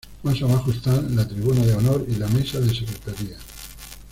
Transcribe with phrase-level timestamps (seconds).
[0.23, 3.37] Más abajo están la Tribuna de Honor y la Mesa de Secretaría.